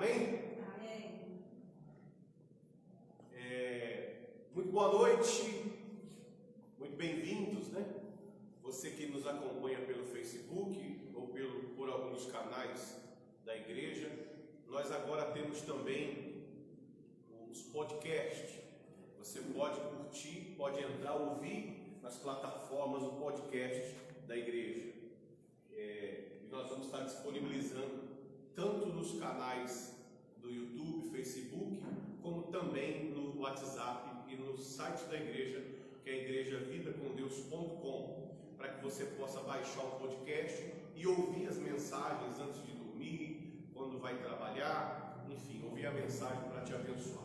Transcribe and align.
Amém? 0.00 0.56
Amém. 0.74 1.42
É, 3.34 4.14
muito 4.54 4.72
boa 4.72 4.88
noite, 4.88 5.74
muito 6.78 6.96
bem-vindos, 6.96 7.68
né? 7.68 7.84
Você 8.62 8.92
que 8.92 9.08
nos 9.08 9.26
acompanha 9.26 9.78
pelo 9.80 10.06
Facebook 10.06 11.12
ou 11.14 11.28
pelo, 11.28 11.74
por 11.76 11.90
alguns 11.90 12.24
canais 12.32 12.96
da 13.44 13.54
igreja. 13.54 14.10
Nós 14.68 14.90
agora 14.90 15.32
temos 15.32 15.60
também 15.60 16.46
os 17.50 17.60
podcasts. 17.64 18.58
Você 19.18 19.42
pode 19.54 19.78
curtir, 19.80 20.54
pode 20.56 20.82
entrar, 20.82 21.16
ouvir 21.16 21.98
nas 22.02 22.16
plataformas 22.16 23.02
o 23.02 23.16
podcast 23.16 23.96
da 24.26 24.34
igreja. 24.34 24.94
É, 25.74 26.38
e 26.42 26.48
nós 26.50 26.70
vamos 26.70 26.86
estar 26.86 27.04
disponibilizando 27.04 28.09
tanto 28.54 28.86
nos 28.86 29.18
canais 29.18 29.96
do 30.40 30.50
YouTube, 30.50 31.10
Facebook, 31.10 31.82
como 32.22 32.44
também 32.44 33.10
no 33.10 33.40
WhatsApp 33.40 34.32
e 34.32 34.36
no 34.36 34.56
site 34.56 35.04
da 35.04 35.16
igreja, 35.16 35.64
que 36.02 36.10
é 36.10 36.12
a 36.12 36.16
para 38.60 38.68
que 38.68 38.82
você 38.84 39.06
possa 39.06 39.40
baixar 39.40 39.82
o 39.84 39.98
podcast 39.98 40.70
e 40.94 41.06
ouvir 41.06 41.48
as 41.48 41.56
mensagens 41.56 42.38
antes 42.38 42.62
de 42.66 42.72
dormir, 42.72 43.70
quando 43.72 43.98
vai 43.98 44.18
trabalhar, 44.18 45.24
enfim, 45.30 45.64
ouvir 45.64 45.86
a 45.86 45.92
mensagem 45.92 46.50
para 46.50 46.60
te 46.60 46.74
abençoar. 46.74 47.24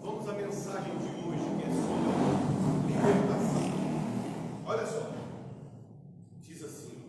Vamos 0.00 0.26
à 0.26 0.32
mensagem 0.32 0.96
de 0.96 1.04
hoje, 1.04 1.44
que 1.58 1.66
é 1.66 1.70
sobre 1.70 2.94
libertação. 2.94 3.70
Olha 4.64 4.86
só, 4.86 5.12
diz 6.40 6.62
assim. 6.62 7.02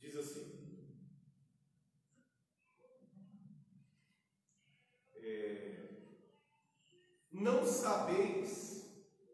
Diz 0.00 0.16
assim. 0.16 0.52
É, 5.22 5.72
não 7.30 7.64
sabeis 7.64 8.84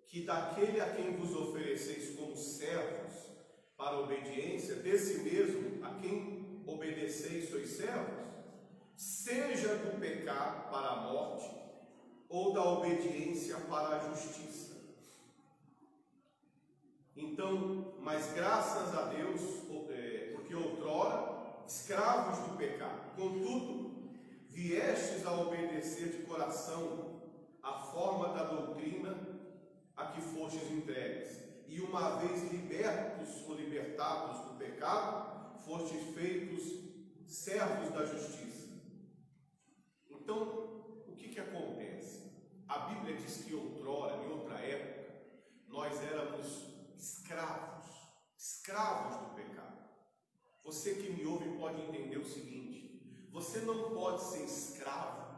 que 0.06 0.24
daquele 0.24 0.80
a 0.80 0.94
quem 0.94 1.16
vos 1.16 1.34
ofereceis 1.34 2.16
como 2.16 2.36
servos 2.36 3.14
para 3.76 4.00
obediência, 4.00 4.76
desse 4.76 5.20
mesmo 5.20 5.84
a 5.84 5.94
quem 5.94 6.62
obedeceis 6.66 7.48
sois 7.48 7.70
servos, 7.70 8.26
seja 8.96 9.76
do 9.76 10.00
pecado 10.00 10.70
para 10.70 10.88
a 10.88 11.12
morte 11.12 11.48
ou 12.28 12.52
da 12.52 12.64
obediência 12.64 13.56
para 13.60 13.96
a 13.96 14.08
justiça. 14.08 14.76
Então, 17.16 17.94
mas 18.00 18.32
graças 18.32 18.94
a 18.96 19.04
Deus, 19.04 19.40
é, 19.90 20.32
porque 20.34 20.54
outrora, 20.54 21.64
escravos 21.66 22.38
do 22.48 22.56
pecado, 22.56 23.14
contudo, 23.16 23.87
viestes 24.58 25.24
a 25.24 25.40
obedecer 25.40 26.08
de 26.08 26.24
coração 26.24 27.22
a 27.62 27.74
forma 27.74 28.30
da 28.30 28.42
doutrina 28.42 29.16
a 29.96 30.06
que 30.06 30.20
fostes 30.20 30.68
entregues, 30.70 31.44
e 31.68 31.80
uma 31.80 32.16
vez 32.16 32.50
libertos 32.50 33.48
ou 33.48 33.54
libertados 33.54 34.40
do 34.46 34.58
pecado, 34.58 35.60
fostes 35.64 36.02
feitos 36.14 36.62
servos 37.26 37.92
da 37.92 38.04
justiça. 38.04 38.68
Então, 40.10 41.04
o 41.06 41.14
que 41.16 41.28
que 41.28 41.40
acontece? 41.40 42.32
A 42.66 42.78
Bíblia 42.80 43.16
diz 43.16 43.44
que 43.44 43.54
outrora, 43.54 44.16
em 44.24 44.30
outra 44.30 44.58
época, 44.58 45.22
nós 45.68 46.00
éramos 46.02 46.64
escravos, 46.96 47.86
escravos 48.36 49.28
do 49.28 49.34
pecado. 49.34 49.78
Você 50.64 50.94
que 50.94 51.12
me 51.12 51.24
ouve 51.26 51.56
pode 51.58 51.80
entender 51.82 52.18
o 52.18 52.24
seguinte: 52.24 52.87
você 53.38 53.60
não 53.60 53.90
pode 53.90 54.20
ser 54.20 54.42
escravo 54.42 55.28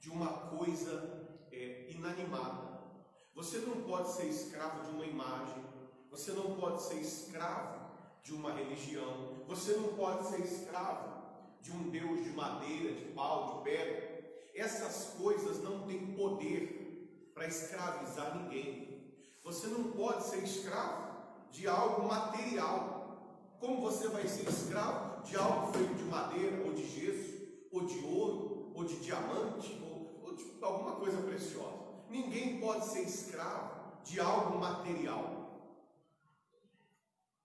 de 0.00 0.08
uma 0.08 0.32
coisa 0.48 1.28
é, 1.52 1.86
inanimada. 1.90 2.80
Você 3.34 3.58
não 3.58 3.82
pode 3.82 4.10
ser 4.10 4.24
escravo 4.24 4.84
de 4.84 4.90
uma 4.94 5.04
imagem. 5.04 5.62
Você 6.10 6.32
não 6.32 6.56
pode 6.56 6.80
ser 6.82 6.94
escravo 6.94 7.90
de 8.22 8.32
uma 8.32 8.54
religião. 8.54 9.44
Você 9.46 9.74
não 9.74 9.88
pode 9.88 10.28
ser 10.28 10.40
escravo 10.40 11.12
de 11.60 11.72
um 11.72 11.90
Deus 11.90 12.24
de 12.24 12.30
madeira, 12.30 12.94
de 12.94 13.12
pau, 13.12 13.58
de 13.58 13.64
pedra. 13.64 14.48
Essas 14.54 15.12
coisas 15.18 15.62
não 15.62 15.86
têm 15.86 16.14
poder 16.14 17.30
para 17.34 17.46
escravizar 17.46 18.34
ninguém. 18.34 19.14
Você 19.44 19.66
não 19.66 19.92
pode 19.92 20.24
ser 20.24 20.42
escravo 20.42 21.18
de 21.50 21.68
algo 21.68 22.08
material. 22.08 23.56
Como 23.60 23.82
você 23.82 24.08
vai 24.08 24.26
ser 24.26 24.48
escravo 24.48 25.22
de 25.22 25.36
algo 25.36 25.70
feito 25.72 25.94
de 25.94 26.04
madeira, 26.04 26.64
ou 26.64 26.72
de 26.72 26.84
gesso, 26.84 27.31
ou 27.72 27.86
de 27.86 27.98
ouro, 28.04 28.72
ou 28.74 28.84
de 28.84 28.96
diamante, 28.96 29.72
ou, 29.82 30.20
ou 30.22 30.34
de 30.36 30.44
alguma 30.60 30.96
coisa 30.96 31.20
preciosa? 31.22 31.82
Ninguém 32.10 32.60
pode 32.60 32.84
ser 32.86 33.02
escravo 33.02 34.02
de 34.04 34.20
algo 34.20 34.58
material. 34.58 35.42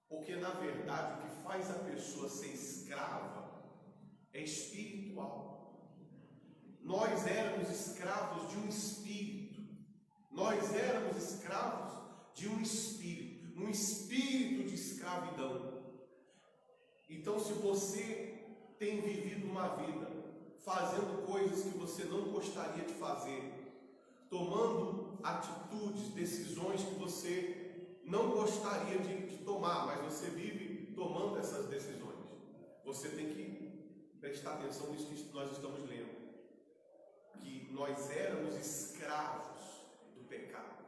Porque 0.09 0.35
na 0.35 0.51
verdade 0.51 1.19
o 1.19 1.23
que 1.23 1.43
faz 1.43 1.71
a 1.71 1.79
pessoa 1.79 2.29
ser 2.29 2.53
escrava 2.53 3.63
é 4.33 4.43
espiritual. 4.43 5.57
Nós 6.81 7.25
éramos 7.25 7.69
escravos 7.69 8.49
de 8.49 8.57
um 8.57 8.67
espírito. 8.67 9.61
Nós 10.31 10.73
éramos 10.73 11.17
escravos 11.17 11.93
de 12.33 12.47
um 12.47 12.61
espírito, 12.61 13.59
um 13.59 13.69
espírito 13.69 14.69
de 14.69 14.75
escravidão. 14.75 15.83
Então, 17.09 17.39
se 17.39 17.53
você 17.53 18.37
tem 18.77 19.01
vivido 19.01 19.49
uma 19.49 19.75
vida 19.77 20.16
fazendo 20.63 21.25
coisas 21.25 21.63
que 21.63 21.77
você 21.77 22.03
não 22.05 22.31
gostaria 22.31 22.83
de 22.83 22.93
fazer, 22.93 23.53
tomando 24.29 25.17
atitudes, 25.23 26.09
decisões 26.09 26.83
que 26.83 26.95
você 26.95 27.67
não 28.03 28.31
gostaria 28.31 28.99
de, 28.99 29.27
de, 29.27 29.37
tomar, 29.43 29.85
mas 29.85 30.13
você 30.13 30.29
vive 30.29 30.93
tomando 30.95 31.37
essas 31.37 31.67
decisões. 31.67 32.15
Você 32.85 33.09
tem 33.09 33.27
que 33.33 34.15
prestar 34.19 34.53
atenção 34.53 34.91
nisso 34.91 35.07
que 35.07 35.33
nós 35.33 35.51
estamos 35.51 35.81
lendo. 35.89 36.15
Que 37.39 37.69
nós 37.71 38.09
éramos 38.09 38.55
escravos 38.55 39.61
do 40.15 40.23
pecado. 40.23 40.85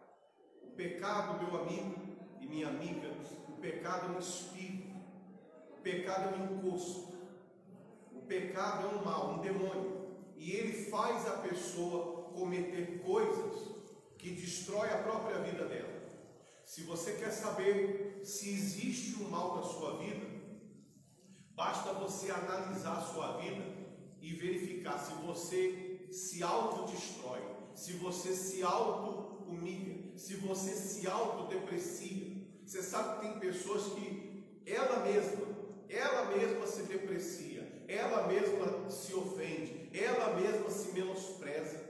O 0.63 0.71
pecado, 0.71 1.43
meu 1.43 1.61
amigo 1.61 1.95
e 2.39 2.47
minha 2.47 2.69
amiga, 2.69 3.09
o 3.49 3.53
pecado 3.61 4.13
é 4.13 4.15
um 4.15 4.19
espírito. 4.19 4.97
O 5.77 5.81
pecado 5.81 6.33
é 6.33 6.37
um 6.37 6.57
encosto. 6.57 7.18
Pecado 8.29 8.87
é 8.87 8.95
um 8.95 9.03
mal, 9.03 9.33
um 9.33 9.41
demônio. 9.41 10.07
E 10.37 10.51
ele 10.51 10.85
faz 10.89 11.27
a 11.27 11.37
pessoa 11.39 12.29
cometer 12.31 13.01
coisas 13.03 13.69
que 14.17 14.29
destrói 14.29 14.89
a 14.89 15.03
própria 15.03 15.39
vida 15.39 15.65
dela. 15.65 15.99
Se 16.63 16.83
você 16.83 17.13
quer 17.13 17.31
saber 17.31 18.21
se 18.23 18.49
existe 18.49 19.23
um 19.23 19.29
mal 19.29 19.55
na 19.55 19.63
sua 19.63 19.97
vida, 19.97 20.25
basta 21.55 21.91
você 21.93 22.29
analisar 22.29 22.97
a 22.97 23.01
sua 23.01 23.37
vida 23.37 23.63
e 24.21 24.33
verificar 24.35 24.99
se 24.99 25.13
você 25.25 26.07
se 26.11 26.43
autodestrói, 26.43 27.41
se 27.73 27.93
você 27.93 28.35
se 28.35 28.61
auto-humilha, 28.61 30.15
se 30.15 30.35
você 30.35 30.71
se 30.75 31.07
autodeprecia. 31.07 32.47
Você 32.65 32.83
sabe 32.83 33.15
que 33.15 33.27
tem 33.27 33.39
pessoas 33.39 33.93
que 33.93 34.61
ela 34.65 34.99
mesma, 34.99 35.47
ela 35.89 36.25
mesma 36.37 36.67
se 36.67 36.83
deprecia, 36.83 37.83
ela 37.87 38.27
mesma 38.27 38.91
se 38.91 39.15
ofende, 39.15 39.89
ela 40.29 40.39
mesma 40.39 40.69
se 40.69 40.91
menospreza. 40.91 41.89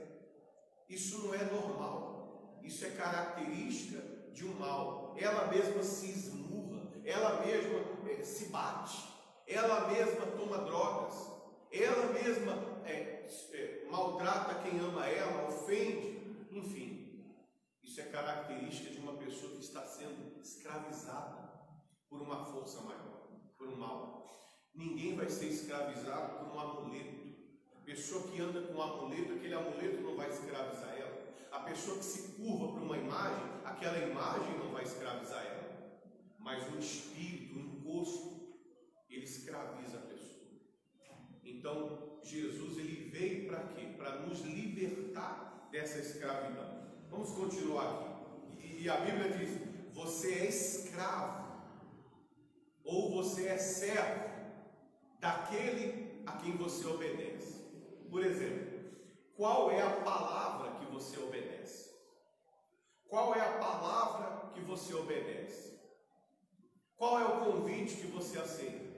Isso 0.88 1.26
não 1.26 1.34
é 1.34 1.44
normal. 1.44 2.60
Isso 2.62 2.86
é 2.86 2.90
característica 2.90 4.00
de 4.32 4.46
um 4.46 4.54
mal. 4.54 5.14
Ela 5.18 5.48
mesma 5.48 5.82
se 5.82 6.10
esmurra, 6.10 6.80
ela 7.04 7.44
mesma 7.44 8.10
é, 8.10 8.22
se 8.22 8.46
bate, 8.46 8.98
ela 9.46 9.88
mesma 9.88 10.26
toma 10.38 10.58
drogas, 10.58 11.14
ela 11.70 12.12
mesma 12.12 12.82
é, 12.84 13.26
é, 13.52 13.86
maltrata 13.90 14.62
quem 14.62 14.78
ama 14.80 15.06
ela, 15.06 15.48
ofende, 15.48 16.48
enfim. 16.50 17.36
Isso 17.82 18.00
é 18.00 18.04
característica 18.04 18.90
de 18.90 18.98
uma 18.98 19.14
pessoa 19.14 19.52
que 19.52 19.62
está 19.62 19.84
sendo 19.84 20.40
escravizada 20.40 21.50
por 22.08 22.22
uma 22.22 22.44
força 22.46 22.80
maior, 22.82 23.28
por 23.58 23.68
um 23.68 23.76
mal. 23.76 24.26
Ninguém 24.74 25.16
vai 25.16 25.28
ser 25.28 25.48
escravizado 25.48 26.38
por 26.38 26.54
um 26.54 26.60
amuleto. 26.60 27.19
Pessoa 28.00 28.28
que 28.28 28.40
anda 28.40 28.62
com 28.62 28.72
um 28.72 28.82
amuleto, 28.82 29.34
aquele 29.34 29.52
amuleto 29.52 30.00
não 30.00 30.16
vai 30.16 30.30
escravizar 30.30 30.96
ela. 30.98 31.34
A 31.52 31.58
pessoa 31.60 31.98
que 31.98 32.04
se 32.04 32.32
curva 32.32 32.72
para 32.72 32.82
uma 32.82 32.96
imagem, 32.96 33.44
aquela 33.62 33.98
imagem 33.98 34.58
não 34.58 34.72
vai 34.72 34.84
escravizar 34.84 35.44
ela. 35.44 36.00
Mas 36.38 36.66
o 36.72 36.78
espírito, 36.78 37.56
o 37.56 37.60
encosto, 37.60 38.56
ele 39.10 39.24
escraviza 39.24 39.98
a 39.98 40.00
pessoa. 40.00 40.46
Então, 41.44 42.18
Jesus 42.22 42.78
ele 42.78 43.10
veio 43.10 43.46
para 43.46 43.64
quê? 43.64 43.92
Para 43.98 44.20
nos 44.20 44.40
libertar 44.40 45.68
dessa 45.70 45.98
escravidão. 45.98 46.88
Vamos 47.10 47.32
continuar 47.32 48.16
aqui. 48.56 48.82
E 48.82 48.88
a 48.88 48.96
Bíblia 48.96 49.28
diz: 49.36 49.60
Você 49.92 50.46
escravo 50.46 51.68
ou 52.82 53.10
você 53.10 53.48
é 53.48 53.58
servo 53.58 54.30
daquele 55.20 56.22
a 56.24 56.32
quem 56.38 56.56
você 56.56 56.86
obedece. 56.86 57.49
Por 58.10 58.24
exemplo, 58.24 58.90
qual 59.36 59.70
é 59.70 59.80
a 59.80 60.00
palavra 60.00 60.72
que 60.78 60.86
você 60.86 61.18
obedece? 61.18 61.90
Qual 63.08 63.34
é 63.34 63.40
a 63.40 63.58
palavra 63.58 64.50
que 64.52 64.60
você 64.60 64.94
obedece? 64.94 65.78
Qual 66.96 67.18
é 67.18 67.24
o 67.24 67.44
convite 67.44 67.96
que 67.96 68.06
você 68.08 68.38
aceita? 68.38 68.90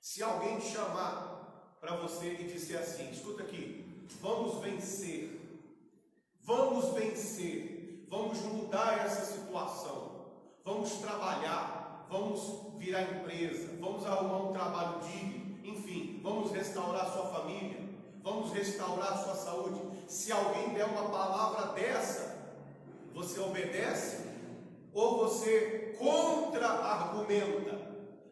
Se 0.00 0.22
alguém 0.22 0.58
te 0.58 0.66
chamar 0.66 1.78
para 1.80 1.96
você 1.96 2.34
e 2.34 2.52
disser 2.52 2.80
assim: 2.80 3.10
escuta 3.10 3.42
aqui, 3.42 4.06
vamos 4.20 4.60
vencer, 4.60 5.40
vamos 6.42 6.92
vencer, 6.94 8.06
vamos 8.08 8.40
mudar 8.40 9.04
essa 9.04 9.24
situação, 9.24 10.32
vamos 10.64 10.92
trabalhar, 10.98 12.06
vamos 12.08 12.78
virar 12.78 13.02
empresa, 13.02 13.76
vamos 13.80 14.04
arrumar 14.04 14.50
um 14.50 14.52
trabalho 14.52 15.00
digno, 15.00 15.45
vamos 16.26 16.50
restaurar 16.50 17.12
sua 17.12 17.26
família, 17.26 17.78
vamos 18.20 18.52
restaurar 18.52 19.16
sua 19.22 19.36
saúde. 19.36 19.80
Se 20.08 20.32
alguém 20.32 20.70
der 20.70 20.84
uma 20.84 21.08
palavra 21.08 21.72
dessa, 21.72 22.36
você 23.14 23.38
obedece 23.38 24.26
ou 24.92 25.18
você 25.18 25.94
contra-argumenta, 25.96 27.80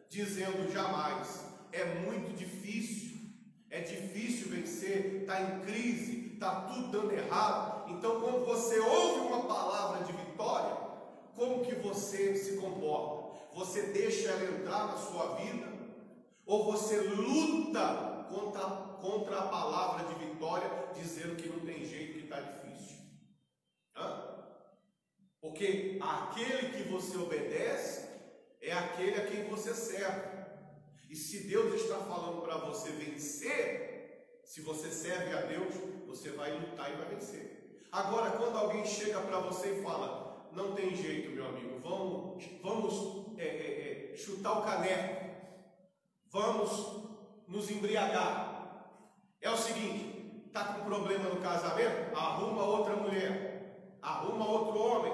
dizendo 0.09 0.69
jamais 0.73 1.45
é 1.71 1.85
muito 1.85 2.35
difícil, 2.35 3.29
é 3.69 3.79
difícil 3.79 4.49
vencer, 4.49 5.21
está 5.21 5.41
em 5.41 5.61
crise, 5.61 6.33
está 6.33 6.63
tudo 6.63 6.91
dando 6.91 7.13
errado. 7.13 7.91
Então, 7.91 8.19
quando 8.19 8.45
você 8.45 8.77
ouve 8.77 9.21
uma 9.21 9.43
palavra 9.43 10.03
de 10.03 10.11
vitória, 10.11 10.75
como 11.33 11.63
que 11.63 11.75
você 11.75 12.35
se 12.35 12.57
comporta? 12.57 13.39
Você 13.53 13.83
deixa 13.83 14.31
ela 14.31 14.59
entrar 14.59 14.87
na 14.87 14.97
sua 14.97 15.35
vida? 15.35 15.74
Ou 16.45 16.71
você 16.71 16.99
luta 16.99 18.27
contra, 18.29 18.61
contra 19.01 19.39
a 19.39 19.47
palavra 19.47 20.13
de 20.13 20.25
vitória, 20.25 20.69
dizendo 20.93 21.35
que 21.35 21.49
não 21.49 21.61
tem 21.61 21.85
jeito, 21.85 22.19
que 22.19 22.25
está 22.25 22.39
difícil? 22.39 22.97
Hã? 23.95 24.35
Porque 25.41 25.99
aquele 26.01 26.69
que 26.69 26.89
você 26.89 27.17
obedece 27.17 28.09
é 28.61 28.71
aquele 28.73 29.15
a 29.15 29.27
quem 29.27 29.45
você 29.45 29.73
serve. 29.73 30.35
E 31.09 31.15
se 31.15 31.47
Deus 31.47 31.81
está 31.81 31.97
falando 31.99 32.41
para 32.41 32.57
você 32.57 32.91
vencer, 32.91 34.39
se 34.43 34.61
você 34.61 34.89
serve 34.89 35.35
a 35.35 35.41
Deus, 35.41 35.73
você 36.07 36.31
vai 36.31 36.51
lutar 36.57 36.91
e 36.91 36.95
vai 36.95 37.15
vencer. 37.15 37.85
Agora, 37.91 38.31
quando 38.31 38.57
alguém 38.57 38.85
chega 38.85 39.21
para 39.21 39.39
você 39.39 39.79
e 39.79 39.83
fala, 39.83 40.49
não 40.51 40.73
tem 40.75 40.95
jeito, 40.95 41.31
meu 41.31 41.45
amigo, 41.47 41.79
vamos, 41.79 42.43
vamos 42.61 43.39
é, 43.39 43.45
é, 43.45 44.11
é, 44.13 44.17
chutar 44.17 44.59
o 44.59 44.63
caneco, 44.63 45.24
vamos 46.35 47.03
nos 47.47 47.71
embriagar. 47.71 48.89
É 49.41 49.49
o 49.49 49.57
seguinte, 49.57 50.43
está 50.47 50.65
com 50.65 50.83
problema 50.83 51.29
no 51.29 51.39
casamento? 51.41 52.13
Arruma 52.13 52.63
outra 52.63 52.97
mulher, 52.97 53.97
arruma 54.01 54.45
outro 54.45 54.77
homem. 54.77 55.13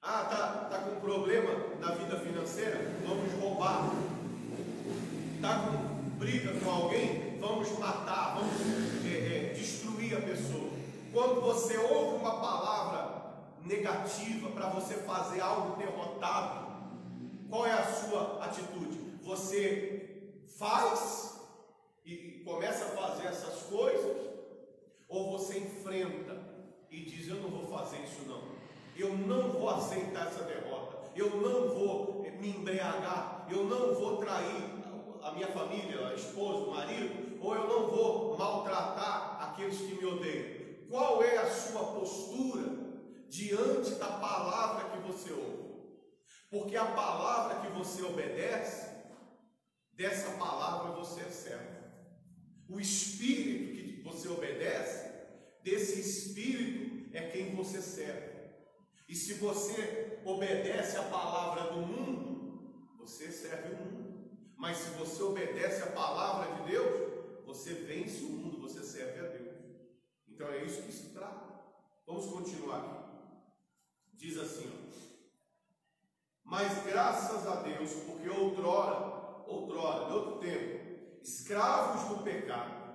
Ah, 0.00 0.24
tá, 0.24 0.68
tá 0.70 0.78
com 0.78 1.00
problema 1.00 1.50
na 1.78 1.92
vida 1.92 2.18
financeira? 2.18 2.78
Vamos 3.06 3.30
roubar 3.38 3.90
está 5.36 5.58
com 5.60 6.18
briga 6.18 6.52
com 6.60 6.70
alguém, 6.70 7.38
vamos 7.40 7.78
matar, 7.78 8.34
vamos 8.34 9.06
é, 9.06 9.52
é, 9.52 9.54
destruir 9.54 10.18
a 10.18 10.20
pessoa. 10.20 10.68
Quando 11.14 11.40
você 11.40 11.78
ouve 11.78 12.16
uma 12.16 12.38
palavra 12.40 13.32
negativa 13.64 14.50
para 14.50 14.68
você 14.68 14.96
fazer 14.96 15.40
algo 15.40 15.78
derrotado, 15.78 16.66
qual 17.48 17.66
é 17.66 17.72
a 17.72 17.84
sua 17.84 18.44
atitude? 18.44 18.99
Você 19.30 20.42
faz 20.58 21.40
e 22.04 22.42
começa 22.44 22.84
a 22.84 22.88
fazer 22.88 23.28
essas 23.28 23.62
coisas, 23.62 24.26
ou 25.08 25.38
você 25.38 25.56
enfrenta 25.56 26.36
e 26.90 27.04
diz: 27.04 27.28
Eu 27.28 27.36
não 27.36 27.48
vou 27.48 27.78
fazer 27.78 27.98
isso, 27.98 28.22
não. 28.26 28.42
Eu 28.96 29.16
não 29.16 29.52
vou 29.52 29.70
aceitar 29.70 30.26
essa 30.26 30.42
derrota. 30.42 31.12
Eu 31.14 31.30
não 31.36 31.68
vou 31.68 32.26
me 32.40 32.48
embriagar. 32.48 33.46
Eu 33.48 33.66
não 33.66 33.94
vou 33.94 34.16
trair 34.16 34.64
a 35.22 35.30
minha 35.30 35.46
família, 35.46 36.08
a 36.08 36.14
esposa, 36.14 36.64
o 36.64 36.70
marido, 36.72 37.38
ou 37.40 37.54
eu 37.54 37.68
não 37.68 37.86
vou 37.86 38.36
maltratar 38.36 39.48
aqueles 39.48 39.78
que 39.78 39.94
me 39.94 40.06
odeiam. 40.06 40.58
Qual 40.88 41.22
é 41.22 41.36
a 41.36 41.48
sua 41.48 41.84
postura 41.84 42.68
diante 43.28 43.92
da 43.92 44.08
palavra 44.08 44.90
que 44.90 44.98
você 45.06 45.32
ouve? 45.32 45.70
Porque 46.50 46.74
a 46.76 46.84
palavra 46.84 47.60
que 47.60 47.68
você 47.78 48.02
obedece, 48.02 48.89
dessa 50.00 50.30
palavra 50.38 50.92
você 50.92 51.20
é 51.20 51.30
servo. 51.30 51.78
O 52.70 52.80
espírito 52.80 53.74
que 53.74 54.02
você 54.02 54.28
obedece, 54.28 55.10
desse 55.62 56.00
espírito 56.00 57.14
é 57.14 57.28
quem 57.28 57.54
você 57.54 57.82
serve. 57.82 58.30
E 59.06 59.14
se 59.14 59.34
você 59.34 60.18
obedece 60.24 60.96
a 60.96 61.02
palavra 61.02 61.74
do 61.74 61.82
mundo, 61.82 62.96
você 62.96 63.30
serve 63.30 63.74
o 63.74 63.76
mundo. 63.76 64.30
Mas 64.56 64.78
se 64.78 64.90
você 64.92 65.22
obedece 65.22 65.82
a 65.82 65.92
palavra 65.92 66.62
de 66.62 66.70
Deus, 66.70 67.44
você 67.44 67.74
vence 67.74 68.24
o 68.24 68.30
mundo, 68.30 68.58
você 68.58 68.82
serve 68.82 69.20
a 69.20 69.28
Deus. 69.28 69.58
Então 70.26 70.48
é 70.48 70.64
isso 70.64 70.80
que 70.82 70.92
se 70.92 71.10
trata. 71.10 71.60
Vamos 72.06 72.24
continuar 72.24 72.78
aqui. 72.78 73.36
Diz 74.14 74.38
assim, 74.38 74.66
ó. 74.66 74.80
Mas 76.42 76.84
graças 76.84 77.46
a 77.46 77.62
Deus, 77.62 77.92
porque 78.06 78.28
outrora, 78.28 79.19
outrora, 79.50 80.06
de 80.06 80.12
outro 80.12 80.38
tempo, 80.38 81.20
escravos 81.22 82.08
do 82.08 82.22
pecado, 82.22 82.94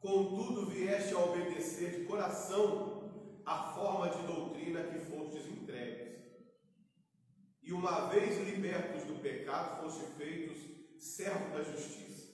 contudo 0.00 0.66
vieste 0.66 1.14
a 1.14 1.18
obedecer 1.18 2.00
de 2.00 2.04
coração 2.06 3.42
a 3.44 3.74
forma 3.74 4.08
de 4.08 4.22
doutrina 4.26 4.82
que 4.84 4.98
fostes 5.00 5.46
entregues. 5.46 6.16
E 7.62 7.72
uma 7.72 8.08
vez 8.08 8.38
libertos 8.48 9.04
do 9.04 9.20
pecado, 9.20 9.82
foste 9.82 10.04
feitos 10.16 10.58
servo 10.98 11.56
da 11.56 11.62
justiça. 11.62 12.32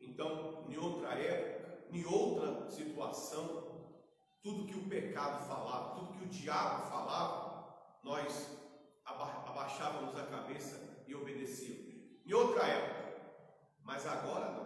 Então, 0.00 0.66
em 0.68 0.76
outra 0.76 1.14
época, 1.14 1.86
em 1.90 2.04
outra 2.04 2.70
situação, 2.70 3.64
tudo 4.42 4.66
que 4.66 4.76
o 4.76 4.88
pecado 4.88 5.46
falava, 5.46 5.94
tudo 5.94 6.18
que 6.18 6.24
o 6.24 6.28
diabo 6.28 6.90
falava, 6.90 7.74
nós 8.02 8.58
abaixávamos 9.04 10.16
a 10.18 10.26
cabeça 10.26 11.04
e 11.06 11.14
obedecíamos. 11.14 11.83
Em 12.26 12.32
outra 12.32 12.66
época, 12.66 13.14
mas 13.82 14.06
agora 14.06 14.50
não. 14.52 14.64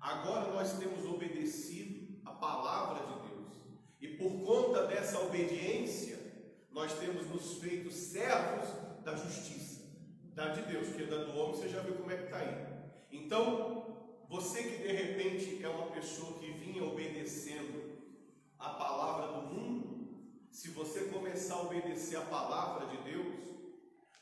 Agora 0.00 0.50
nós 0.52 0.78
temos 0.78 1.04
obedecido 1.04 2.20
a 2.24 2.32
palavra 2.32 3.06
de 3.06 3.28
Deus, 3.28 3.48
e 4.00 4.08
por 4.16 4.44
conta 4.44 4.86
dessa 4.86 5.20
obediência, 5.20 6.18
nós 6.70 6.92
temos 6.94 7.26
nos 7.26 7.58
feito 7.58 7.90
servos 7.90 8.68
da 9.04 9.14
justiça 9.14 9.70
da 10.34 10.48
de 10.48 10.62
Deus, 10.62 10.88
porque 10.88 11.04
da 11.04 11.24
do 11.24 11.36
homem 11.38 11.54
você 11.54 11.68
já 11.68 11.80
viu 11.80 11.96
como 11.96 12.10
é 12.10 12.16
que 12.16 12.24
está 12.24 12.38
aí. 12.38 12.66
Então, 13.10 14.24
você 14.28 14.62
que 14.62 14.82
de 14.82 14.92
repente 14.92 15.62
é 15.62 15.68
uma 15.68 15.90
pessoa 15.90 16.38
que 16.38 16.50
vinha 16.52 16.84
obedecendo 16.84 17.98
a 18.58 18.70
palavra 18.70 19.38
do 19.38 19.54
mundo, 19.54 19.90
se 20.50 20.70
você 20.70 21.04
começar 21.04 21.56
a 21.56 21.62
obedecer 21.62 22.16
a 22.16 22.22
palavra 22.22 22.86
de 22.86 22.96
Deus, 23.02 23.50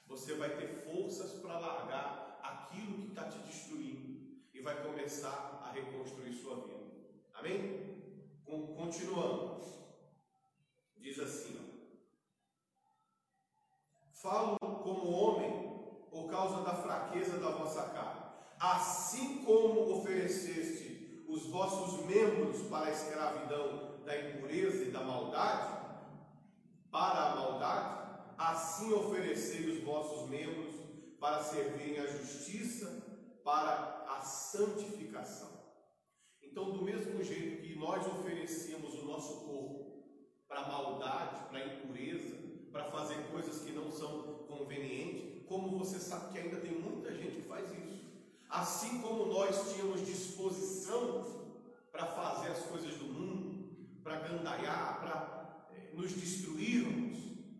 você 0.06 0.34
vai 0.34 0.56
ter 0.56 0.84
forças 0.84 1.32
para 1.40 1.58
largar 1.58 2.27
aquilo 2.68 2.98
que 2.98 3.08
está 3.08 3.24
te 3.24 3.38
destruindo 3.38 4.18
e 4.52 4.60
vai 4.60 4.82
começar 4.82 5.60
a 5.64 5.72
reconstruir 5.72 6.34
sua 6.34 6.56
vida. 6.56 6.78
Amém? 7.34 7.88
Continuando, 8.44 9.60
diz 10.96 11.18
assim: 11.18 11.58
ó, 11.58 11.64
falo 14.12 14.56
como 14.58 15.10
homem 15.10 15.68
por 16.10 16.30
causa 16.30 16.62
da 16.62 16.74
fraqueza 16.74 17.38
da 17.38 17.50
vossa 17.50 17.82
carne. 17.90 18.28
Assim 18.58 19.44
como 19.44 19.98
ofereceste 19.98 21.24
os 21.28 21.46
vossos 21.46 22.04
membros 22.06 22.62
para 22.68 22.86
a 22.86 22.90
escravidão 22.90 23.98
da 24.04 24.18
impureza 24.18 24.84
e 24.84 24.90
da 24.90 25.02
maldade, 25.02 25.78
para 26.90 27.32
a 27.32 27.36
maldade, 27.36 28.22
assim 28.38 28.92
oferecei 28.92 29.70
os 29.70 29.84
vossos 29.84 30.28
membros 30.28 30.87
para 31.20 31.42
servirem 31.42 31.98
à 31.98 32.06
justiça, 32.06 33.02
para 33.44 34.04
a 34.08 34.20
santificação. 34.20 35.50
Então, 36.42 36.72
do 36.72 36.82
mesmo 36.82 37.22
jeito 37.22 37.62
que 37.62 37.76
nós 37.76 38.06
oferecemos 38.06 38.94
o 38.94 39.04
nosso 39.04 39.46
corpo 39.46 40.04
para 40.46 40.66
maldade, 40.66 41.48
para 41.48 41.66
impureza, 41.66 42.36
para 42.72 42.90
fazer 42.90 43.16
coisas 43.30 43.62
que 43.62 43.72
não 43.72 43.90
são 43.90 44.44
convenientes, 44.48 45.46
como 45.46 45.78
você 45.78 45.98
sabe 45.98 46.32
que 46.32 46.38
ainda 46.38 46.60
tem 46.60 46.72
muita 46.72 47.14
gente 47.14 47.42
que 47.42 47.48
faz 47.48 47.70
isso. 47.70 48.06
Assim 48.48 49.00
como 49.00 49.26
nós 49.26 49.72
tínhamos 49.72 50.06
disposição 50.06 51.24
para 51.92 52.06
fazer 52.06 52.48
as 52.48 52.64
coisas 52.64 52.94
do 52.96 53.04
mundo, 53.04 53.76
para 54.02 54.20
gandaiar, 54.20 55.00
para 55.00 55.68
eh, 55.74 55.90
nos 55.94 56.12
destruirmos, 56.12 57.08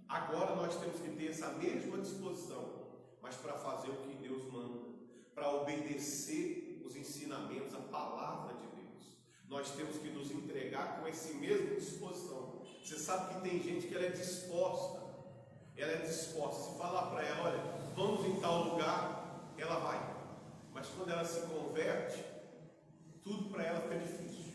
Agora 0.08 0.56
nós 0.56 0.74
temos 0.76 1.00
que 1.00 1.10
ter 1.10 1.28
essa 1.28 1.50
mesma 1.50 1.98
disposição, 1.98 2.77
mas 3.22 3.36
para 3.36 3.54
fazer 3.54 3.90
o 3.90 3.96
que 3.96 4.14
Deus 4.14 4.44
manda, 4.52 4.80
para 5.34 5.54
obedecer 5.54 6.82
os 6.84 6.96
ensinamentos, 6.96 7.74
a 7.74 7.78
palavra 7.78 8.54
de 8.54 8.66
Deus. 8.68 9.18
Nós 9.48 9.70
temos 9.70 9.96
que 9.96 10.08
nos 10.08 10.30
entregar 10.30 11.00
com 11.00 11.08
esse 11.08 11.34
mesmo 11.34 11.76
disposição. 11.76 12.62
Você 12.82 12.98
sabe 12.98 13.34
que 13.34 13.48
tem 13.48 13.62
gente 13.62 13.86
que 13.86 13.94
ela 13.94 14.06
é 14.06 14.10
disposta, 14.10 15.02
ela 15.76 15.92
é 15.92 15.96
disposta. 15.96 16.72
Se 16.72 16.78
falar 16.78 17.10
para 17.10 17.22
ela, 17.22 17.50
olha, 17.50 17.62
vamos 17.94 18.26
em 18.26 18.40
tal 18.40 18.64
lugar, 18.64 19.52
ela 19.58 19.78
vai. 19.78 20.16
Mas 20.72 20.86
quando 20.88 21.10
ela 21.10 21.24
se 21.24 21.40
converte, 21.46 22.24
tudo 23.22 23.50
para 23.50 23.64
ela 23.64 23.80
fica 23.80 23.98
difícil. 23.98 24.54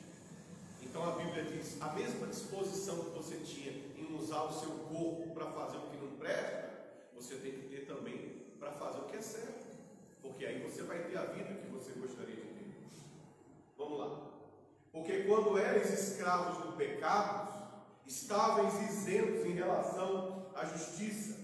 Então 0.81 1.03
a 1.03 1.15
Bíblia 1.15 1.43
diz: 1.43 1.81
a 1.81 1.93
mesma 1.93 2.27
disposição 2.27 3.03
que 3.05 3.09
você 3.11 3.37
tinha 3.37 3.71
em 3.71 4.15
usar 4.15 4.43
o 4.43 4.53
seu 4.53 4.69
corpo 4.69 5.33
para 5.33 5.47
fazer 5.51 5.77
o 5.77 5.89
que 5.89 5.97
não 5.97 6.17
presta, 6.17 6.71
você 7.13 7.35
tem 7.35 7.51
que 7.51 7.67
ter 7.67 7.85
também 7.85 8.42
para 8.63 8.71
fazer 8.71 8.99
o 8.99 9.05
que 9.05 9.17
é 9.17 9.21
certo. 9.21 9.73
Porque 10.21 10.45
aí 10.45 10.61
você 10.61 10.83
vai 10.83 11.03
ter 11.03 11.17
a 11.17 11.25
vida 11.25 11.53
que 11.55 11.67
você 11.67 11.91
gostaria 11.99 12.35
de 12.35 12.41
ter. 12.41 12.73
Vamos 13.77 13.99
lá. 13.99 14.31
Porque 14.91 15.23
quando 15.23 15.57
eres 15.57 15.89
escravos 15.89 16.65
do 16.65 16.77
pecado, 16.77 17.51
estáveis 18.07 18.73
isentos 18.89 19.45
em 19.45 19.53
relação 19.53 20.49
à 20.55 20.63
justiça. 20.65 21.43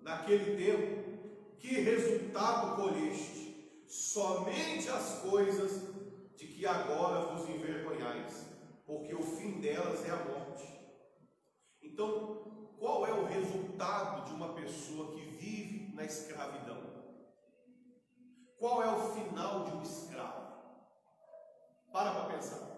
Naquele 0.00 0.56
tempo, 0.56 1.58
que 1.58 1.80
resultado 1.80 2.76
colheste? 2.76 3.84
Somente 3.86 4.88
as 4.88 5.18
coisas 5.18 5.82
de 6.36 6.46
que 6.46 6.64
agora 6.64 7.34
vos 7.34 7.48
envergonhais, 7.48 8.46
porque 8.86 9.14
o 9.14 9.22
fim 9.22 9.60
delas 9.60 10.06
é 10.06 10.10
a 10.10 10.24
morte. 10.24 10.66
Então, 11.82 12.59
qual 12.80 13.06
é 13.06 13.12
o 13.12 13.26
resultado 13.26 14.24
de 14.24 14.32
uma 14.32 14.54
pessoa 14.54 15.12
que 15.12 15.20
vive 15.20 15.94
na 15.94 16.02
escravidão? 16.02 16.80
Qual 18.58 18.82
é 18.82 18.88
o 18.88 19.12
final 19.12 19.64
de 19.64 19.76
um 19.76 19.82
escravo? 19.82 20.40
Para 21.92 22.12
para 22.12 22.34
pensar. 22.34 22.70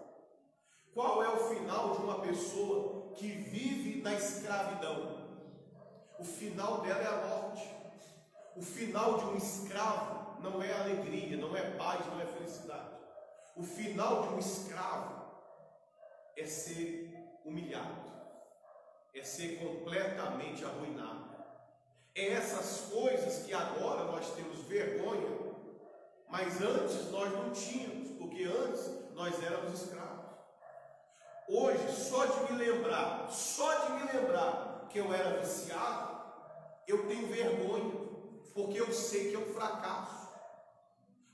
Qual 0.93 1.23
é 1.23 1.29
o 1.29 1.37
final 1.47 1.95
de 1.95 2.03
uma 2.03 2.19
pessoa 2.19 3.13
que 3.13 3.27
vive 3.27 4.01
na 4.01 4.13
escravidão? 4.13 5.23
O 6.19 6.23
final 6.23 6.81
dela 6.81 7.01
é 7.01 7.07
a 7.07 7.27
morte. 7.27 7.69
O 8.57 8.61
final 8.61 9.17
de 9.17 9.25
um 9.25 9.35
escravo 9.37 10.41
não 10.41 10.61
é 10.61 10.71
alegria, 10.73 11.37
não 11.37 11.55
é 11.55 11.71
paz, 11.77 12.05
não 12.07 12.19
é 12.19 12.25
felicidade. 12.25 12.93
O 13.55 13.63
final 13.63 14.23
de 14.23 14.33
um 14.35 14.39
escravo 14.39 15.23
é 16.35 16.45
ser 16.45 17.39
humilhado, 17.45 18.12
é 19.13 19.23
ser 19.23 19.57
completamente 19.59 20.65
arruinado. 20.65 21.33
É 22.15 22.33
essas 22.33 22.89
coisas 22.91 23.45
que 23.45 23.53
agora 23.53 24.05
nós 24.05 24.33
temos 24.33 24.59
vergonha, 24.61 25.53
mas 26.29 26.61
antes 26.61 27.11
nós 27.11 27.31
não 27.31 27.51
tínhamos, 27.51 28.09
porque 28.17 28.43
antes 28.43 28.89
nós 29.13 29.41
éramos 29.43 29.81
escravos. 29.81 30.23
Hoje, 31.47 31.91
só 31.91 32.25
de 32.25 32.53
me 32.53 32.65
lembrar, 32.65 33.29
só 33.29 33.85
de 33.85 33.93
me 33.93 34.11
lembrar 34.13 34.87
que 34.89 34.99
eu 34.99 35.13
era 35.13 35.39
viciado, 35.39 36.21
eu 36.87 37.07
tenho 37.07 37.27
vergonha, 37.27 37.93
porque 38.53 38.79
eu 38.79 38.91
sei 38.91 39.29
que 39.29 39.35
é 39.35 39.39
um 39.39 39.53
fracasso. 39.53 40.29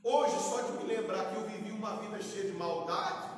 Hoje, 0.04 0.38
só 0.40 0.62
de 0.62 0.72
me 0.74 0.96
lembrar 0.96 1.30
que 1.30 1.36
eu 1.36 1.44
vivi 1.44 1.72
uma 1.72 1.98
vida 1.98 2.22
cheia 2.22 2.46
de 2.46 2.58
maldade, 2.58 3.30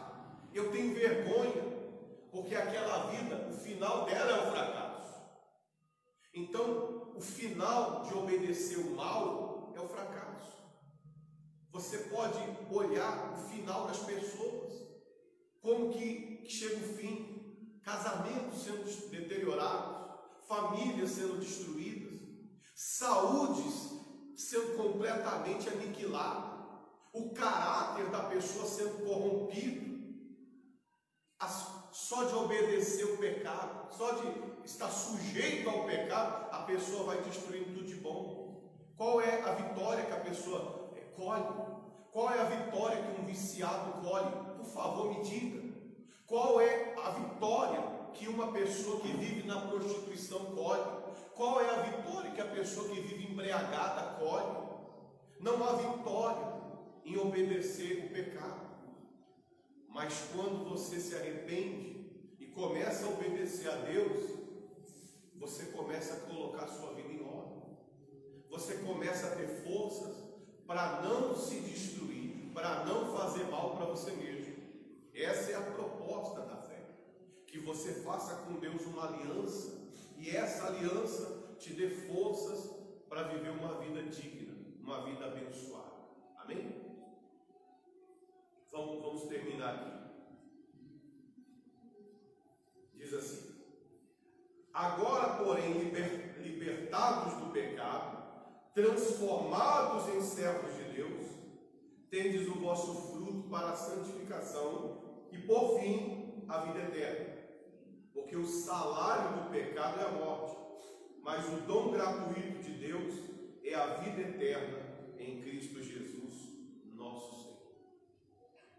eu 0.53 0.71
tenho 0.71 0.93
vergonha, 0.93 1.80
porque 2.31 2.55
aquela 2.55 3.07
vida, 3.07 3.49
o 3.49 3.53
final 3.53 4.05
dela 4.05 4.31
é 4.31 4.47
o 4.47 4.51
fracasso. 4.51 5.21
Então, 6.33 7.13
o 7.15 7.21
final 7.21 8.03
de 8.03 8.13
obedecer 8.13 8.77
o 8.77 8.95
mal 8.95 9.73
é 9.75 9.81
o 9.81 9.87
fracasso. 9.87 10.61
Você 11.71 11.97
pode 12.05 12.37
olhar 12.73 13.33
o 13.33 13.49
final 13.49 13.85
das 13.87 13.99
pessoas, 13.99 14.73
como 15.61 15.91
que 15.91 16.45
chega 16.49 16.77
o 16.77 16.95
fim, 16.95 17.79
casamentos 17.83 18.63
sendo 18.63 19.09
deteriorados, 19.09 20.47
famílias 20.47 21.11
sendo 21.11 21.37
destruídas, 21.37 22.19
saúdes 22.73 23.91
sendo 24.35 24.77
completamente 24.77 25.69
aniquiladas, 25.69 26.51
o 27.13 27.33
caráter 27.33 28.09
da 28.09 28.23
pessoa 28.23 28.65
sendo 28.65 29.05
corrompido, 29.05 29.91
só 31.91 32.23
de 32.23 32.33
obedecer 32.35 33.05
o 33.05 33.17
pecado, 33.17 33.93
só 33.93 34.13
de 34.13 34.31
estar 34.63 34.89
sujeito 34.89 35.69
ao 35.69 35.83
pecado, 35.83 36.47
a 36.51 36.59
pessoa 36.59 37.03
vai 37.03 37.21
destruindo 37.21 37.65
tudo 37.65 37.85
de 37.85 37.95
bom. 37.95 38.61
Qual 38.95 39.19
é 39.19 39.41
a 39.41 39.53
vitória 39.53 40.05
que 40.05 40.13
a 40.13 40.19
pessoa 40.19 40.91
colhe? 41.15 41.43
Qual 42.11 42.29
é 42.29 42.39
a 42.39 42.45
vitória 42.45 43.01
que 43.01 43.21
um 43.21 43.25
viciado 43.25 44.01
colhe? 44.07 44.31
Por 44.57 44.65
favor, 44.65 45.09
me 45.09 45.23
diga. 45.23 45.71
Qual 46.27 46.61
é 46.61 46.93
a 46.97 47.09
vitória 47.09 47.81
que 48.13 48.27
uma 48.27 48.51
pessoa 48.51 49.01
que 49.01 49.09
vive 49.09 49.47
na 49.47 49.61
prostituição 49.61 50.39
colhe? 50.55 50.83
Qual 51.35 51.59
é 51.59 51.69
a 51.69 51.81
vitória 51.81 52.31
que 52.31 52.41
a 52.41 52.45
pessoa 52.45 52.87
que 52.89 53.01
vive 53.01 53.31
embriagada 53.31 54.19
colhe? 54.19 54.69
Não 55.39 55.63
há 55.67 55.73
vitória 55.73 56.53
em 57.03 57.17
obedecer 57.17 58.05
o 58.05 58.13
pecado. 58.13 58.70
Mas 59.93 60.29
quando 60.33 60.69
você 60.69 60.99
se 60.99 61.15
arrepende 61.15 62.09
e 62.39 62.45
começa 62.47 63.05
a 63.05 63.09
obedecer 63.09 63.69
a 63.69 63.75
Deus, 63.75 64.39
você 65.35 65.65
começa 65.65 66.13
a 66.13 66.19
colocar 66.21 66.67
sua 66.67 66.93
vida 66.93 67.11
em 67.11 67.23
ordem. 67.23 67.61
Você 68.49 68.75
começa 68.75 69.27
a 69.27 69.35
ter 69.35 69.47
forças 69.63 70.15
para 70.65 71.01
não 71.01 71.35
se 71.35 71.59
destruir, 71.59 72.51
para 72.53 72.85
não 72.85 73.11
fazer 73.15 73.43
mal 73.45 73.75
para 73.75 73.85
você 73.85 74.11
mesmo. 74.11 74.55
Essa 75.13 75.51
é 75.51 75.55
a 75.55 75.61
proposta 75.61 76.41
da 76.41 76.55
fé. 76.55 76.81
Que 77.45 77.59
você 77.59 77.95
faça 77.95 78.35
com 78.45 78.59
Deus 78.59 78.85
uma 78.85 79.07
aliança 79.07 79.77
e 80.17 80.29
essa 80.29 80.67
aliança 80.67 81.55
te 81.59 81.73
dê 81.73 81.89
forças 81.89 82.71
para 83.09 83.23
viver 83.23 83.49
uma 83.49 83.79
vida 83.79 84.03
digna, 84.03 84.55
uma 84.79 85.03
vida 85.03 85.25
abençoada. 85.25 85.91
Amém? 86.37 86.90
Vamos, 89.01 89.23
terminar 89.23 89.75
aqui. 89.75 89.91
Diz 92.93 93.13
assim: 93.13 93.51
Agora, 94.73 95.43
porém, 95.43 95.73
liber, 95.73 96.39
libertados 96.41 97.33
do 97.43 97.51
pecado, 97.51 98.21
transformados 98.73 100.07
em 100.15 100.21
servos 100.21 100.75
de 100.75 100.83
Deus, 100.95 101.27
tendes 102.09 102.47
o 102.47 102.59
vosso 102.59 103.11
fruto 103.11 103.49
para 103.49 103.71
a 103.71 103.75
santificação 103.75 105.27
e 105.31 105.37
por 105.39 105.79
fim 105.79 106.45
a 106.47 106.59
vida 106.65 106.79
eterna. 106.79 107.41
Porque 108.13 108.35
o 108.35 108.45
salário 108.45 109.43
do 109.43 109.49
pecado 109.49 109.99
é 109.99 110.03
a 110.03 110.11
morte, 110.11 110.57
mas 111.21 111.47
o 111.47 111.61
dom 111.61 111.91
gratuito 111.91 112.61
de 112.61 112.73
Deus 112.73 113.13
é 113.63 113.73
a 113.73 113.95
vida 113.97 114.21
eterna 114.21 114.79
em 115.17 115.41
Cristo 115.41 115.81
Jesus, 115.81 116.49
nosso 116.93 117.43
Senhor. 117.43 117.51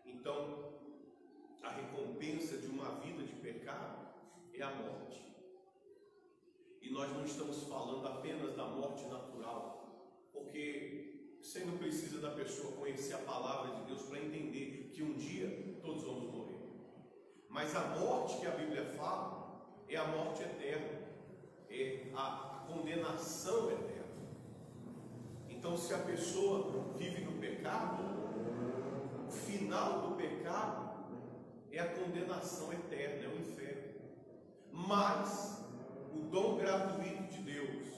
Então, 0.06 0.80
a 1.62 1.70
recompensa 1.70 2.58
de 2.58 2.66
uma 2.66 3.00
vida 3.00 3.22
de 3.24 3.34
pecado 3.34 4.02
é 4.54 4.62
a 4.62 4.70
morte. 4.70 5.20
E 6.80 6.90
nós 6.90 7.10
não 7.12 7.24
estamos 7.24 7.62
falando 7.64 8.06
apenas 8.06 8.56
da 8.56 8.64
morte 8.64 9.04
natural, 9.06 10.30
porque 10.32 11.36
você 11.40 11.60
não 11.60 11.76
precisa 11.76 12.20
da 12.20 12.30
pessoa 12.30 12.72
conhecer 12.72 13.14
a 13.14 13.18
palavra 13.18 13.74
de 13.76 13.86
Deus 13.86 14.02
para 14.02 14.20
entender 14.20 14.90
que 14.92 15.02
um 15.02 15.14
dia 15.14 15.78
todos 15.82 16.04
vamos 16.04 16.32
morrer. 16.32 16.60
Mas 17.48 17.74
a 17.76 17.98
morte 17.98 18.38
que 18.40 18.46
a 18.46 18.52
Bíblia 18.52 18.84
fala 18.96 19.42
é 19.88 19.96
a 19.96 20.06
morte 20.06 20.42
eterna, 20.42 21.00
é 21.68 22.06
a, 22.14 22.50
condenação 22.66 23.70
eterna. 23.70 24.02
Então, 25.50 25.76
se 25.76 25.92
a 25.92 25.98
pessoa 25.98 26.94
vive 26.96 27.24
no 27.24 27.32
pecado, 27.32 28.02
o 29.28 29.30
final 29.30 30.08
do 30.08 30.16
pecado 30.16 31.04
é 31.70 31.78
a 31.78 31.88
condenação 31.88 32.72
eterna. 32.72 33.11
Mas 34.94 35.64
o 36.14 36.18
dom 36.30 36.58
gratuito 36.58 37.22
de 37.32 37.42
Deus 37.44 37.88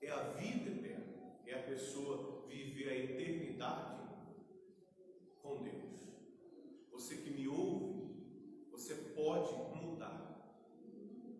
é 0.00 0.10
a 0.12 0.22
vida 0.34 0.70
eterna, 0.70 1.34
é 1.44 1.54
a 1.54 1.62
pessoa 1.64 2.46
viver 2.46 2.88
a 2.88 2.96
eternidade 2.96 3.98
com 5.42 5.64
Deus. 5.64 6.08
Você 6.92 7.16
que 7.16 7.32
me 7.32 7.48
ouve, 7.48 8.70
você 8.70 8.94
pode 8.94 9.52
mudar. 9.82 10.54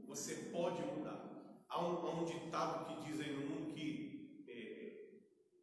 Você 0.08 0.34
pode 0.50 0.82
mudar. 0.82 1.64
Há 1.68 1.80
um, 1.80 2.04
há 2.04 2.20
um 2.20 2.24
ditado 2.24 2.84
que 2.84 3.08
diz 3.08 3.20
aí 3.20 3.32
no 3.32 3.46
mundo 3.46 3.74
que 3.74 4.44
é, 4.48 5.20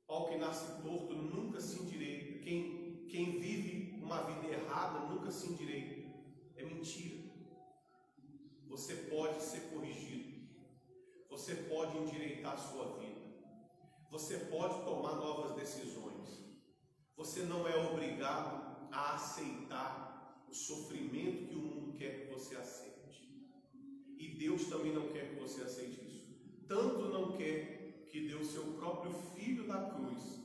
que 0.08 0.38
nasce 0.38 0.82
torto 0.82 1.14
nunca 1.16 1.60
se 1.60 1.82
endireita. 1.82 2.40
Quem, 2.40 3.08
quem 3.10 3.40
vive 3.42 4.02
uma 4.02 4.24
vida 4.24 4.54
errada 4.54 5.14
nunca 5.14 5.30
se 5.30 5.52
endireita. 5.52 6.16
É 6.56 6.64
mentira. 6.64 7.25
Você 8.76 8.94
pode 9.10 9.42
ser 9.42 9.62
corrigido, 9.72 10.50
você 11.30 11.56
pode 11.56 11.98
endireitar 11.98 12.56
a 12.56 12.58
sua 12.58 12.98
vida, 12.98 13.22
você 14.12 14.38
pode 14.38 14.84
tomar 14.84 15.16
novas 15.16 15.56
decisões. 15.56 16.44
Você 17.16 17.44
não 17.44 17.66
é 17.66 17.74
obrigado 17.90 18.90
a 18.92 19.16
aceitar 19.16 20.46
o 20.50 20.54
sofrimento 20.54 21.48
que 21.48 21.56
o 21.56 21.60
mundo 21.60 21.98
quer 21.98 22.20
que 22.20 22.34
você 22.34 22.58
aceite. 22.58 23.34
E 24.18 24.36
Deus 24.36 24.66
também 24.66 24.94
não 24.94 25.08
quer 25.08 25.30
que 25.30 25.40
você 25.40 25.62
aceite 25.62 26.06
isso. 26.06 26.66
Tanto 26.68 27.08
não 27.08 27.32
quer 27.38 28.08
que 28.12 28.28
deu 28.28 28.44
seu 28.44 28.74
próprio 28.74 29.14
filho 29.34 29.66
na 29.66 29.90
cruz 29.90 30.42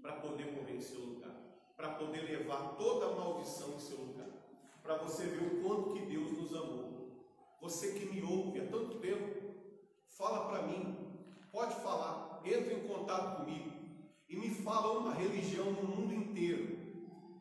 para 0.00 0.20
poder 0.22 0.52
morrer 0.52 0.76
em 0.76 0.80
seu 0.80 1.00
lugar, 1.00 1.36
para 1.76 1.96
poder 1.96 2.22
levar 2.22 2.76
toda 2.78 3.08
a 3.08 3.14
maldição 3.14 3.74
em 3.74 3.78
seu 3.78 3.98
lugar, 3.98 4.30
para 4.82 4.96
você 4.96 5.26
ver 5.26 5.46
o 5.46 5.62
quanto 5.62 5.92
que 5.92 6.06
Deus 6.06 6.32
nos 6.32 6.54
amou. 6.54 6.93
Você 7.64 7.92
que 7.92 8.04
me 8.04 8.22
ouve 8.22 8.60
há 8.60 8.66
tanto 8.66 8.98
tempo, 8.98 9.42
fala 10.06 10.48
para 10.48 10.66
mim, 10.66 10.98
pode 11.50 11.74
falar, 11.76 12.42
entra 12.44 12.74
em 12.74 12.86
contato 12.86 13.38
comigo 13.38 13.72
e 14.28 14.36
me 14.36 14.50
fala 14.50 14.98
uma 14.98 15.14
religião 15.14 15.72
no 15.72 15.82
mundo 15.82 16.12
inteiro, 16.12 16.76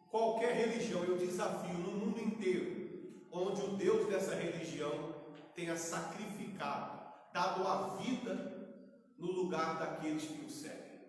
qualquer 0.10 0.56
religião, 0.56 1.04
eu 1.04 1.18
desafio 1.18 1.78
no 1.78 1.92
mundo 1.92 2.22
inteiro, 2.22 3.26
onde 3.34 3.64
o 3.64 3.76
Deus 3.76 4.08
dessa 4.08 4.34
religião 4.34 5.14
tenha 5.54 5.76
sacrificado, 5.76 7.04
dado 7.34 7.68
a 7.68 7.98
vida 7.98 8.80
no 9.18 9.30
lugar 9.30 9.78
daqueles 9.78 10.24
que 10.24 10.46
o 10.46 10.50
seguem. 10.50 11.02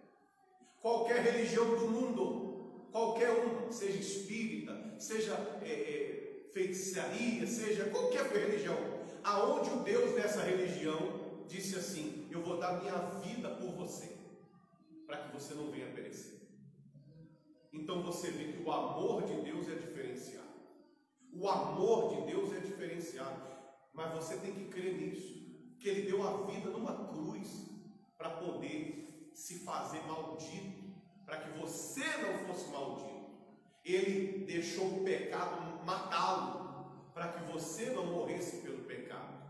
Qualquer 0.82 1.22
religião 1.22 1.66
do 1.78 1.88
mundo, 1.88 2.88
qualquer 2.90 3.30
uma, 3.30 3.70
seja 3.70 3.96
espírita, 3.96 4.98
seja 4.98 5.34
é, 5.62 6.48
feitiçaria, 6.52 7.46
seja 7.46 7.90
qualquer 7.90 8.26
religião, 8.32 8.93
aonde 9.24 9.70
o 9.70 9.82
Deus 9.82 10.14
dessa 10.14 10.42
religião 10.42 11.44
disse 11.48 11.76
assim: 11.76 12.28
Eu 12.30 12.42
vou 12.42 12.58
dar 12.58 12.80
minha 12.80 12.96
vida 13.20 13.48
por 13.56 13.72
você, 13.72 14.16
para 15.06 15.18
que 15.18 15.32
você 15.34 15.54
não 15.54 15.70
venha 15.70 15.92
perecer. 15.92 16.34
Então 17.72 18.02
você 18.02 18.30
vê 18.30 18.52
que 18.52 18.62
o 18.62 18.70
amor 18.70 19.24
de 19.24 19.34
Deus 19.42 19.68
é 19.68 19.74
diferenciado. 19.74 20.44
O 21.32 21.48
amor 21.48 22.14
de 22.14 22.32
Deus 22.32 22.52
é 22.52 22.60
diferenciado. 22.60 23.42
Mas 23.92 24.12
você 24.14 24.36
tem 24.36 24.52
que 24.52 24.66
crer 24.66 24.96
nisso. 24.96 25.34
Que 25.80 25.88
Ele 25.88 26.02
deu 26.02 26.22
a 26.22 26.46
vida 26.46 26.70
numa 26.70 27.08
cruz 27.08 27.68
para 28.16 28.30
poder 28.30 29.30
se 29.34 29.58
fazer 29.64 30.00
maldito, 30.06 30.84
para 31.26 31.38
que 31.38 31.58
você 31.58 32.04
não 32.18 32.46
fosse 32.46 32.70
maldito. 32.70 33.14
Ele 33.84 34.44
deixou 34.46 34.86
o 34.86 35.04
pecado 35.04 35.84
matá-lo, 35.84 36.63
para 37.14 37.32
que 37.32 37.52
você 37.52 37.90
não 37.90 38.06
morresse 38.06 38.60
pelo 38.62 38.84
pecado. 38.84 39.42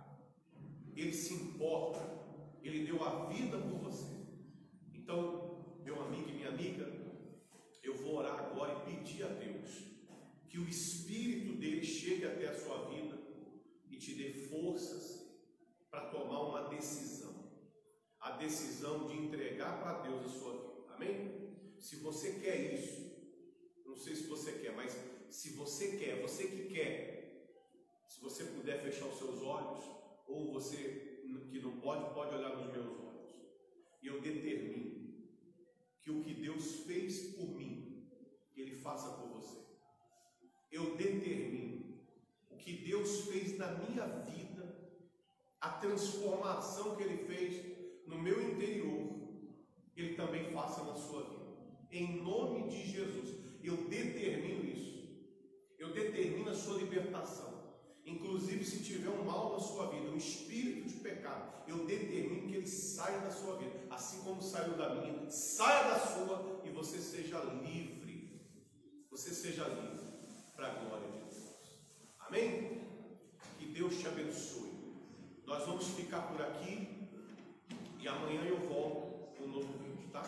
Ele 0.95 1.13
se 1.13 1.35
importa, 1.35 2.01
ele 2.63 2.85
deu 2.85 3.03
a 3.03 3.27
vida 3.27 3.59
por 3.59 3.79
você. 3.81 4.15
Então, 4.93 5.79
meu 5.83 6.01
amigo 6.03 6.29
e 6.29 6.35
minha 6.35 6.51
amiga, 6.51 6.87
eu 7.83 7.97
vou 7.97 8.17
orar 8.17 8.39
agora 8.39 8.75
e 8.75 8.95
pedir 8.95 9.25
a 9.25 9.29
Deus 9.29 9.83
que 10.49 10.59
o 10.59 10.69
Espírito 10.69 11.59
dele 11.59 11.83
chegue 11.83 12.25
até 12.25 12.49
a 12.49 12.55
sua 12.55 12.89
vida 12.91 13.19
e 13.91 13.97
te 13.97 14.15
dê 14.15 14.33
forças 14.49 15.27
para 15.91 16.11
tomar 16.11 16.43
uma 16.43 16.69
decisão 16.69 17.25
a 18.25 18.31
decisão 18.39 19.07
de 19.07 19.19
entregar 19.19 19.79
para 19.83 20.01
Deus 20.01 20.25
a 20.25 20.29
sua 20.39 20.53
vida. 20.53 20.95
Amém? 20.95 21.55
Se 21.79 21.97
você 21.97 22.33
quer 22.41 22.73
isso, 22.73 23.13
não 23.85 23.95
sei 23.95 24.17
se 24.17 24.27
você 24.27 24.53
quer, 24.53 24.75
mas 24.75 24.97
se 25.29 25.51
você 25.51 25.99
quer, 25.99 26.23
você 26.23 26.45
que 26.45 26.75
quer, 26.75 27.14
você 28.25 28.45
puder 28.45 28.81
fechar 28.83 29.07
os 29.07 29.19
seus 29.19 29.43
olhos, 29.43 29.85
ou 30.27 30.51
você 30.51 31.21
que 31.51 31.61
não 31.61 31.79
pode, 31.79 32.13
pode 32.15 32.35
olhar 32.35 32.57
nos 32.57 32.73
meus 32.73 32.99
olhos. 32.99 33.31
E 34.03 34.07
eu 34.07 34.21
determino 34.21 34.95
que 36.01 36.11
o 36.11 36.23
que 36.23 36.35
Deus 36.35 36.81
fez 36.87 37.35
por 37.37 37.49
mim, 37.55 38.09
Ele 38.57 38.77
faça 38.77 39.11
por 39.19 39.29
você. 39.29 39.59
Eu 40.73 40.97
determino 40.97 42.03
o 42.51 42.57
que 42.57 42.73
Deus 42.79 43.29
fez 43.29 43.59
na 43.59 43.73
minha 43.73 44.07
vida, 44.07 44.65
a 45.61 45.69
transformação 45.69 46.97
que 46.97 47.03
Ele 47.03 47.25
fez 47.25 48.07
no 48.07 48.19
meu 48.19 48.43
interior, 48.51 49.03
Ele 49.95 50.15
também 50.15 50.51
faça 50.53 50.83
na 50.83 50.97
sua 50.97 51.23
vida. 51.29 51.45
Em 51.91 52.23
nome 52.23 52.69
de 52.69 52.87
Jesus, 52.87 53.39
eu 53.63 53.77
determino 53.89 54.65
isso. 54.65 54.95
Eu 55.79 55.93
determino 55.93 56.51
a 56.51 56.55
sua 56.55 56.79
libertação. 56.79 57.64
Inclusive, 58.07 58.65
se 58.65 58.83
tiver 58.83 59.09
um 59.09 59.25
mal 59.25 59.55
na 59.55 59.61
sua 59.61 59.87
vida, 59.87 60.11
um 60.11 60.17
espírito 60.17 60.89
de 60.89 60.97
pecado, 60.97 61.55
eu 61.67 61.87
determino 61.87 62.49
que 62.49 62.57
ele 62.57 62.67
saia 62.67 63.19
da 63.21 63.31
sua 63.31 63.57
vida, 63.57 63.73
assim 63.91 64.23
como 64.23 64.43
saiu 64.43 64.75
da 64.75 64.95
minha, 64.95 65.31
saia 65.31 65.91
da 65.91 65.99
sua 65.99 66.61
e 66.65 66.71
você 66.71 66.99
seja 66.99 67.39
livre. 67.39 68.41
Você 69.11 69.31
seja 69.31 69.67
livre 69.69 70.05
para 70.55 70.67
a 70.67 70.75
glória 70.75 71.09
de 71.09 71.19
Deus. 71.19 71.35
Amém? 72.19 72.83
Que 73.59 73.67
Deus 73.67 73.99
te 73.99 74.07
abençoe. 74.07 74.73
Nós 75.47 75.65
vamos 75.65 75.87
ficar 75.89 76.23
por 76.23 76.41
aqui. 76.43 76.89
E 78.01 78.09
amanhã 78.09 78.43
eu 78.43 78.59
volto 78.69 79.35
com 79.37 79.45
um 79.45 79.49
novo 79.49 79.73
vídeo, 79.79 80.09
tá? 80.13 80.23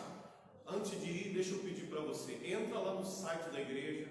Antes 0.65 0.99
de 0.99 1.09
ir, 1.09 1.33
deixa 1.33 1.51
eu 1.51 1.59
pedir 1.59 1.87
para 1.87 2.01
você, 2.01 2.33
entra 2.43 2.79
lá 2.79 2.95
no 2.95 3.05
site 3.05 3.51
da 3.51 3.61
igreja, 3.61 4.07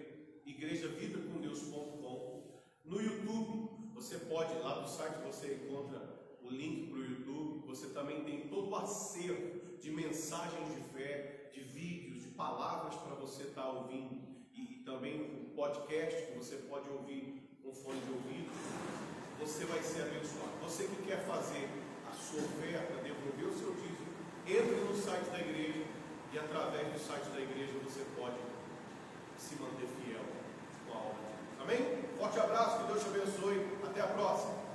igrejavidacondeus.com. 0.47 2.63
No 2.85 3.03
YouTube, 3.03 3.91
você 3.93 4.19
pode, 4.19 4.55
lá 4.61 4.76
no 4.87 4.93
site 4.93 5.17
você 5.27 5.55
encontra 5.55 6.01
o 6.41 6.49
link 6.49 6.91
para 6.91 7.01
o 7.01 7.05
YouTube. 7.05 7.67
Você 7.67 7.89
também 7.89 8.23
tem 8.23 8.47
todo 8.47 8.71
o 8.71 8.77
acervo 8.77 9.79
de 9.81 9.91
mensagens 9.91 10.69
de 10.73 10.81
fé, 10.93 11.51
de 11.53 11.61
vídeos, 11.61 12.23
de 12.23 12.29
palavras 12.29 12.95
para 12.95 13.17
você 13.17 13.43
estar 13.43 13.63
tá 13.63 13.69
ouvindo. 13.69 14.23
E, 14.55 14.85
também 14.87 15.23
o 15.23 15.57
podcast 15.57 16.27
que 16.27 16.39
você 16.39 16.57
pode 16.69 16.89
ouvir 16.89 17.43
com 17.65 17.75
fone 17.75 17.99
de 18.01 18.13
ouvido. 18.13 18.49
Você 19.41 19.65
vai 19.65 19.83
ser 19.83 20.03
abençoado. 20.03 20.53
Você 20.63 20.85
que 20.85 21.03
quer 21.03 21.27
fazer 21.27 21.69
a 22.09 22.15
sua 22.15 22.43
oferta, 22.43 23.03
devolver 23.03 23.49
o 23.49 23.59
seu 23.59 23.75
dízimo, 23.75 24.07
entre 24.47 24.85
no 24.87 24.95
site 24.95 25.31
da 25.31 25.41
igreja 25.41 25.85
e 26.33 26.39
através 26.39 26.93
do 26.93 26.99
site 27.01 27.29
da 27.31 27.41
igreja 27.41 27.73
você 27.83 28.07
pode 28.17 28.39
se 29.37 29.57
manter 29.57 29.89
fiel 29.99 30.23
com 30.87 30.97
a 30.97 31.01
obra. 31.01 31.27
Amém? 31.61 32.05
Forte 32.17 32.39
abraço, 32.39 32.79
que 32.79 32.93
Deus 32.93 33.03
te 33.03 33.09
abençoe. 33.09 33.67
Até 33.85 34.01
a 34.01 34.07
próxima. 34.07 34.66